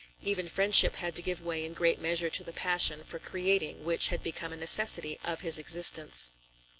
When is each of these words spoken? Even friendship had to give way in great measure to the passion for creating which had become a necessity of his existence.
Even 0.23 0.49
friendship 0.49 0.95
had 0.95 1.15
to 1.15 1.21
give 1.21 1.41
way 1.43 1.63
in 1.63 1.75
great 1.75 2.01
measure 2.01 2.31
to 2.31 2.43
the 2.43 2.51
passion 2.51 3.03
for 3.03 3.19
creating 3.19 3.83
which 3.83 4.07
had 4.07 4.23
become 4.23 4.51
a 4.51 4.57
necessity 4.57 5.19
of 5.23 5.41
his 5.41 5.59
existence. 5.59 6.31